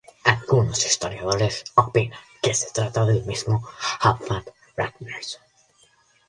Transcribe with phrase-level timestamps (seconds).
[0.23, 3.61] Algunos historiadores opinan que se trata del mismo
[3.99, 4.43] Halfdan
[4.75, 5.43] Ragnarsson.